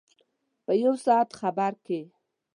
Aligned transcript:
په 0.65 0.71
یو 0.83 0.93
ساعت 1.05 1.29
خبر 1.39 1.73
کې. 1.85 2.01